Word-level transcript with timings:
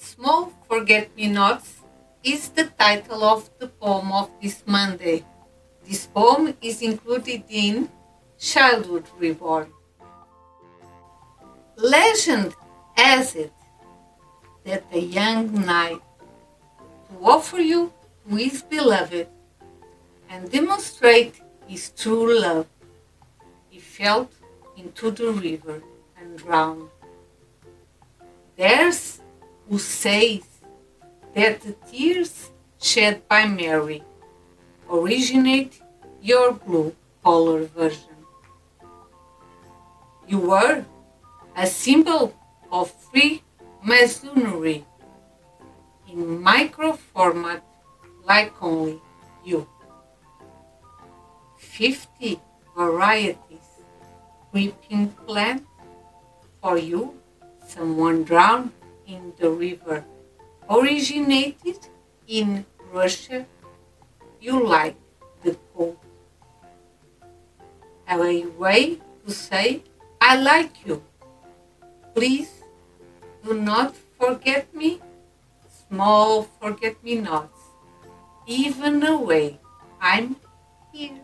Small 0.00 0.50
Forget 0.66 1.14
Me 1.14 1.28
Nots 1.28 1.82
is 2.24 2.48
the 2.48 2.64
title 2.64 3.22
of 3.22 3.50
the 3.58 3.68
poem 3.68 4.10
of 4.12 4.30
this 4.40 4.62
Monday. 4.64 5.26
This 5.84 6.06
poem 6.06 6.56
is 6.62 6.80
included 6.80 7.44
in 7.50 7.90
Childhood 8.38 9.04
Reborn. 9.18 9.68
Legend 11.76 12.54
has 12.96 13.36
it 13.36 13.52
that 14.64 14.84
a 14.90 15.00
young 15.00 15.52
knight, 15.66 16.00
to 17.10 17.14
offer 17.22 17.60
you 17.60 17.92
to 18.26 18.36
his 18.36 18.62
beloved 18.62 19.28
and 20.30 20.50
demonstrate 20.50 21.42
his 21.66 21.90
true 21.90 22.40
love, 22.40 22.66
he 23.68 23.78
fell 23.78 24.30
into 24.78 25.10
the 25.10 25.30
river 25.30 25.82
and 26.16 26.38
drowned. 26.38 26.88
There's 28.56 29.09
who 29.70 29.78
says 29.78 30.42
that 31.34 31.60
the 31.62 31.74
tears 31.88 32.50
shed 32.82 33.22
by 33.28 33.46
Mary 33.46 34.02
originate 34.90 35.80
your 36.20 36.52
blue 36.52 36.94
collar 37.22 37.62
version. 37.66 38.18
You 40.26 40.40
were 40.40 40.84
a 41.56 41.66
symbol 41.66 42.34
of 42.72 42.90
free 42.90 43.42
masonry 43.84 44.84
in 46.10 46.42
micro 46.42 46.94
format 47.14 47.62
like 48.24 48.52
only 48.60 49.00
you. 49.44 49.68
50 51.58 52.40
varieties 52.76 53.68
weeping 54.52 55.08
plant 55.26 55.64
for 56.60 56.76
you 56.76 57.14
someone 57.68 58.24
drowned 58.24 58.72
in 59.10 59.32
the 59.38 59.50
river. 59.50 60.04
Originated 60.78 61.88
in 62.26 62.64
Russia. 62.92 63.46
You 64.40 64.62
like 64.66 64.96
the 65.42 65.56
cold. 65.74 65.98
A 68.08 68.46
way 68.64 68.98
to 69.24 69.32
say 69.32 69.82
I 70.20 70.36
like 70.36 70.86
you. 70.86 71.02
Please 72.14 72.52
do 73.44 73.54
not 73.54 73.96
forget 74.18 74.72
me. 74.74 75.00
Small 75.88 76.42
forget 76.60 77.02
me 77.02 77.16
nots 77.16 77.70
even 78.50 79.02
away 79.06 79.60
I'm 80.00 80.36
here 80.92 81.20